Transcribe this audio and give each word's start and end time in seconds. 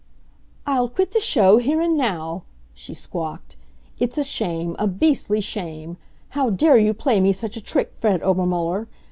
"I'll 0.65 0.89
quit 0.89 1.11
the 1.11 1.19
show 1.19 1.57
here 1.57 1.79
and 1.79 1.95
now," 1.95 2.41
she 2.73 2.91
squawked. 2.95 3.55
"It's 3.99 4.17
a 4.17 4.23
shame, 4.23 4.75
a 4.79 4.87
beastly 4.87 5.41
shame. 5.41 5.97
How 6.29 6.49
dare 6.49 6.79
you 6.79 6.95
play 6.95 7.19
me 7.19 7.31
such 7.33 7.55
a 7.55 7.61
trick, 7.61 7.93
Fred 7.93 8.23
Obermuller? 8.23 8.87